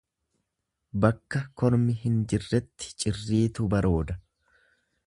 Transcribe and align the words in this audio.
Bakka 1.03 1.41
kormi 1.63 1.97
hin 2.07 2.17
jirretti 2.33 2.91
cirriitu 3.05 3.71
barooda. 3.77 4.19